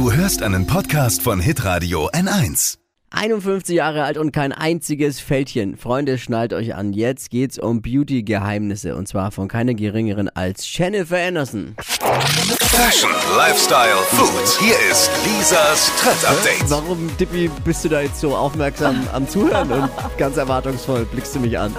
Du 0.00 0.10
hörst 0.10 0.42
einen 0.42 0.66
Podcast 0.66 1.20
von 1.20 1.40
Hitradio 1.40 2.08
N1. 2.08 2.78
51 3.10 3.76
Jahre 3.76 4.04
alt 4.04 4.16
und 4.16 4.32
kein 4.32 4.50
einziges 4.50 5.20
Fältchen. 5.20 5.76
Freunde, 5.76 6.16
schnallt 6.16 6.54
euch 6.54 6.74
an. 6.74 6.94
Jetzt 6.94 7.28
geht's 7.28 7.58
um 7.58 7.82
Beauty-Geheimnisse. 7.82 8.96
Und 8.96 9.08
zwar 9.08 9.30
von 9.30 9.46
keiner 9.46 9.74
geringeren 9.74 10.30
als 10.30 10.74
Jennifer 10.74 11.18
Anderson. 11.18 11.74
Fashion, 11.76 13.10
Lifestyle, 13.36 13.98
Food. 14.06 14.58
Hier 14.58 14.76
ist 14.90 15.10
Lisas 15.36 15.92
Trend 16.00 16.24
Update. 16.24 16.70
Warum, 16.70 17.10
Dippy, 17.18 17.50
bist 17.62 17.84
du 17.84 17.90
da 17.90 18.00
jetzt 18.00 18.20
so 18.20 18.34
aufmerksam 18.34 19.06
am 19.12 19.28
Zuhören 19.28 19.70
und 19.70 19.90
ganz 20.16 20.38
erwartungsvoll 20.38 21.04
blickst 21.04 21.34
du 21.34 21.40
mich 21.40 21.58
an? 21.58 21.76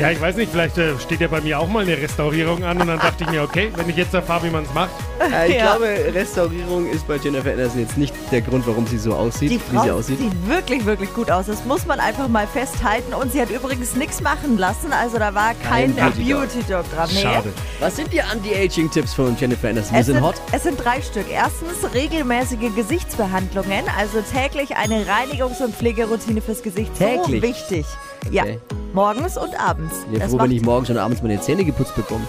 Ja, 0.00 0.10
ich 0.10 0.20
weiß 0.20 0.36
nicht, 0.36 0.52
vielleicht 0.52 0.76
äh, 0.76 0.98
steht 1.00 1.20
ja 1.20 1.28
bei 1.28 1.40
mir 1.40 1.58
auch 1.58 1.68
mal 1.68 1.82
eine 1.82 1.96
Restaurierung 1.96 2.62
an 2.64 2.78
und 2.80 2.86
dann 2.86 2.98
dachte 2.98 3.24
ich 3.24 3.30
mir, 3.30 3.42
okay, 3.42 3.72
wenn 3.76 3.88
ich 3.88 3.96
jetzt 3.96 4.12
erfahre, 4.12 4.44
wie 4.46 4.50
man 4.50 4.64
es 4.64 4.74
macht. 4.74 4.90
Äh, 5.20 5.48
ich 5.48 5.54
Ja. 5.56 5.62
glaube, 5.76 5.86
Restaurierung 6.12 6.90
ist 6.90 7.08
bei 7.08 7.16
Jennifer 7.16 7.50
Anderson 7.52 7.80
jetzt 7.80 7.96
nicht 7.96 8.12
der 8.30 8.42
Grund, 8.42 8.66
warum 8.66 8.86
sie 8.86 8.98
so 8.98 9.14
aussieht, 9.14 9.50
Die 9.52 9.54
wie 9.54 9.78
sie 9.78 9.86
Frau 9.88 9.94
aussieht. 9.96 10.18
sieht 10.18 10.46
wirklich, 10.48 10.84
wirklich 10.84 11.14
gut 11.14 11.30
aus. 11.30 11.46
Das 11.46 11.64
muss 11.64 11.86
man 11.86 11.98
einfach 11.98 12.28
mal 12.28 12.46
festhalten. 12.46 13.14
Und 13.14 13.32
sie 13.32 13.40
hat 13.40 13.48
übrigens 13.48 13.94
nichts 13.96 14.20
machen 14.20 14.58
lassen. 14.58 14.92
Also 14.92 15.18
da 15.18 15.34
war 15.34 15.54
kein, 15.66 15.96
Kein. 15.96 16.12
Beauty-Doc 16.12 16.84
dran. 16.94 17.08
Nee. 17.14 17.22
Schade. 17.22 17.52
Was 17.80 17.96
sind 17.96 18.12
die 18.12 18.20
Anti-Aging-Tipps 18.20 19.14
von 19.14 19.34
Jennifer 19.38 19.68
Anderson? 19.70 19.94
Wir 19.94 20.00
Es 20.00 20.06
sind 20.06 20.16
sind, 20.16 20.24
hot. 20.24 20.34
es 20.52 20.62
sind 20.62 20.76
drei 20.84 21.00
Stück. 21.00 21.24
Erstens 21.32 21.94
regelmäßige 21.94 22.74
Gesichtsbehandlungen, 22.74 23.84
also 23.98 24.18
täglich 24.20 24.76
eine 24.76 25.04
Reinigungs- 25.06 25.62
und 25.64 25.74
Pflegeroutine 25.74 26.42
fürs 26.42 26.62
Gesicht. 26.62 26.92
Täglich? 26.98 27.40
So 27.40 27.48
wichtig. 27.48 27.86
Ja, 28.30 28.42
Okay. 28.42 28.58
morgens 28.92 29.36
und 29.36 29.58
abends. 29.60 29.94
Bin 30.10 30.20
Das 30.20 30.30
froh, 30.30 30.38
wenn 30.40 30.50
ich 30.50 30.62
morgens 30.62 30.90
und 30.90 30.98
abends 30.98 31.22
meine 31.22 31.40
Zähne 31.40 31.64
geputzt 31.64 31.94
bekomme. 31.94 32.24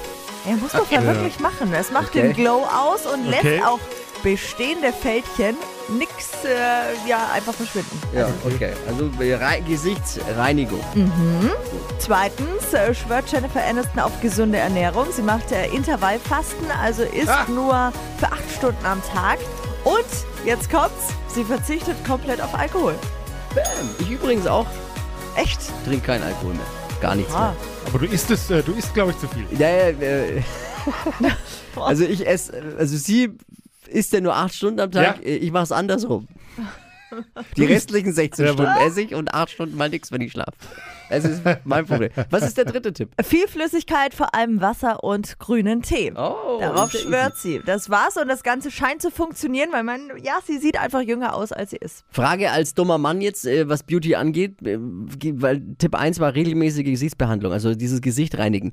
ja, 0.48 0.56
muss 0.56 0.74
man 0.74 0.84
ja 0.90 1.04
wirklich 1.04 1.40
machen. 1.40 1.74
Es 1.74 1.92
macht 1.92 2.10
Okay. 2.10 2.22
den 2.22 2.34
Glow 2.34 2.64
aus 2.66 3.06
und 3.06 3.28
Okay. 3.28 3.56
lässt 3.58 3.66
auch 3.66 3.80
bestehende 4.24 4.92
Fältchen 4.92 5.56
nix 5.90 6.44
äh, 6.44 7.08
ja, 7.10 7.30
einfach 7.34 7.54
verschwinden. 7.54 8.02
Ja, 8.14 8.28
okay. 8.46 8.72
Also 8.88 9.10
äh, 9.24 9.36
Rei- 9.36 9.62
Gesichtsreinigung. 9.62 10.82
Zweitens 12.00 12.74
äh, 12.74 12.94
schwört 12.94 13.32
Jennifer 13.32 13.64
Aniston 13.64 14.00
auf 14.02 14.12
gesunde 14.22 14.58
Ernährung. 14.58 15.06
Sie 15.12 15.22
macht 15.22 15.52
äh, 15.52 15.68
Intervallfasten, 15.68 16.68
also 16.82 17.04
isst 17.04 17.30
Ah. 17.30 17.46
nur 17.50 17.92
für 18.20 18.28
acht 18.28 18.52
Stunden 18.56 18.86
am 18.86 19.02
Tag. 19.14 19.38
Und 19.84 20.06
jetzt 20.46 20.70
kommt's, 20.72 21.14
sie 21.34 21.44
verzichtet 21.44 21.96
komplett 22.06 22.42
auf 22.42 22.54
Alkohol. 22.56 22.96
Ich 24.00 24.10
übrigens 24.12 24.46
auch 24.48 24.66
Echt? 25.38 25.60
trinke 25.86 26.06
keinen 26.06 26.24
Alkohol 26.24 26.54
mehr. 26.54 26.66
Gar 27.02 27.16
nichts 27.16 27.34
Ah. 27.34 27.56
Aber 27.86 28.00
du 28.00 28.06
isst 28.06 28.30
es, 28.32 28.50
äh, 28.50 28.64
du 28.64 28.74
isst, 28.74 28.94
glaube 28.94 29.12
ich, 29.12 29.20
zu 29.20 29.28
viel. 29.28 29.46
mehr. 29.52 29.60
Ja, 29.60 29.90
ja, 29.92 29.98
äh, 30.00 30.42
also 31.76 32.04
ich 32.04 32.26
esse, 32.28 32.76
also 32.78 32.98
sie 32.98 33.30
isst 33.88 34.12
ja 34.14 34.20
nur 34.22 34.36
acht 34.36 34.54
Stunden 34.56 34.80
am 34.80 34.92
Tag, 34.92 35.18
Ja. 35.24 35.32
ich 35.32 35.52
mache 35.52 35.64
es 35.64 35.72
andersrum. 35.72 36.28
Die 37.56 37.66
restlichen 37.66 38.14
16 38.14 38.46
Ja, 38.46 38.54
Stunden 38.54 38.72
esse 38.86 39.02
ich 39.02 39.16
und 39.16 39.34
acht 39.34 39.52
Stunden 39.52 39.78
mal 39.78 39.90
nichts, 39.90 40.12
wenn 40.12 40.22
ich 40.22 40.32
schlafe. 40.32 40.52
Das 41.10 41.24
ist 41.24 41.42
mein 41.64 41.86
Problem. 41.86 42.10
Was 42.30 42.44
ist 42.44 42.58
der 42.58 42.66
dritte 42.66 42.92
Tipp? 42.92 43.12
Viel 43.24 43.48
Flüssigkeit, 43.48 44.14
vor 44.14 44.36
allem 44.36 44.60
Wasser 44.60 45.04
und 45.04 45.40
grünen 45.40 45.82
Tee. 45.82 46.12
Oh, 46.16 46.58
Darauf 46.60 46.92
schwört 46.92 47.38
sie. 47.38 47.62
Das 47.66 47.90
war's 47.90 48.18
und 48.18 48.28
das 48.28 48.44
Ganze 48.44 48.72
scheint 48.72 49.02
zu 49.02 49.10
funktionieren, 49.10 49.70
weil 49.72 49.84
man, 49.84 50.12
ja, 50.22 50.34
sie 50.46 50.58
sieht 50.58 50.78
einfach 50.78 51.02
jünger 51.02 51.34
aus, 51.34 51.52
als 51.54 51.70
sie 51.70 51.78
ist. 51.78 52.04
Frage 52.12 52.52
als 52.52 52.74
dummer 52.74 52.98
Mann 52.98 53.22
jetzt, 53.22 53.46
äh, 53.46 53.70
was 53.70 53.84
Beauty 53.84 54.16
angeht, 54.16 54.62
äh, 54.64 54.78
weil 54.80 55.62
Tipp 55.78 55.96
1 55.96 56.20
war 56.20 56.34
regelmäßige 56.36 56.84
Gesichtsbehandlung, 56.84 57.54
also 57.54 57.74
dieses 57.74 58.02
Gesicht 58.02 58.38
reinigen. 58.38 58.72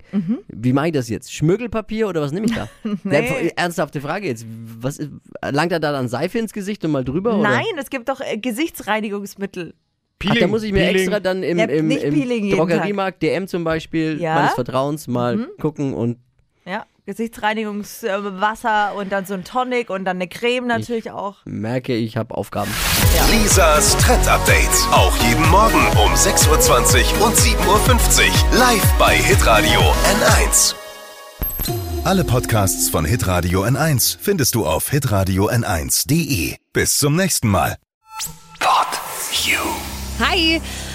Wie 0.49 0.73
mache 0.73 0.89
ich 0.89 0.93
das 0.93 1.09
jetzt? 1.09 1.33
Schmirgelpapier 1.33 2.09
oder 2.09 2.21
was 2.21 2.33
nehme 2.33 2.47
ich 2.47 2.55
da? 2.55 2.69
Nee. 3.05 3.47
Ja, 3.47 3.51
ernsthafte 3.57 4.01
Frage 4.01 4.27
jetzt. 4.29 4.47
Was, 4.81 4.99
langt 5.43 5.73
er 5.73 5.81
da 5.81 5.93
dann 5.93 6.09
Seife 6.09 6.39
ins 6.39 6.53
Gesicht 6.53 6.85
und 6.85 6.91
mal 6.91 7.05
drüber? 7.05 7.39
Oder? 7.39 7.49
Nein, 7.51 7.65
es 7.79 7.91
gibt 7.91 8.09
doch 8.09 8.21
äh, 8.27 8.39
Gesichtsreinigungsmittel. 8.39 9.75
Ach, 10.27 10.35
da 10.37 10.47
muss 10.47 10.63
ich 10.63 10.73
mir 10.73 10.81
Peeling. 10.87 11.03
extra 11.03 11.21
dann 11.21 11.43
im, 11.43 11.59
Ja, 11.59 11.65
im, 11.67 11.91
im 11.91 12.15
Peeling 12.15 12.51
Drogeriemarkt, 12.51 13.23
DM 13.23 13.47
zum 13.47 13.63
Beispiel, 13.65 14.19
Ja. 14.21 14.31
Mhm. 14.33 14.39
meines 14.41 14.55
Vertrauens, 14.55 15.07
mal 15.07 15.49
gucken 15.61 15.93
und 15.93 16.17
Ja, 16.65 16.87
Gesichtsreinigungswasser 17.05 18.95
und 18.97 19.13
dann 19.13 19.27
so 19.27 19.35
ein 19.35 19.45
Tonic 19.45 19.91
und 19.91 20.05
dann 20.07 20.17
eine 20.17 20.29
Creme 20.29 20.67
natürlich 20.67 21.11
auch. 21.11 21.37
merke, 21.45 21.95
ich 21.95 22.17
habe 22.17 22.35
Aufgaben. 22.35 22.71
Lisas 23.31 23.97
Trend 23.99 24.27
Update. 24.27 24.71
Auch 24.93 25.15
jeden 25.29 25.47
Morgen 25.51 25.77
um 26.03 26.13
6.20 26.15 27.21
Uhr 27.21 27.27
und 27.27 27.35
7.50 27.37 28.27
Uhr. 28.53 28.59
Live 28.59 28.93
bei 28.99 29.17
Hitradio 29.17 29.81
N1. 29.81 30.75
Alle 32.05 32.25
Podcasts 32.25 32.89
von 32.89 33.05
Hitradio 33.05 33.63
N1 33.65 34.17
findest 34.21 34.55
du 34.55 34.67
auf 34.67 34.91
hitradio 34.91 35.49
n1.de. 35.51 36.57
Bis 36.73 36.97
zum 36.99 37.17
nächsten 37.17 37.49
Mal. 37.49 37.77
You. 39.43 39.59
Hi, 40.19 40.61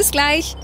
Bis 0.00 0.12
gleich. 0.12 0.56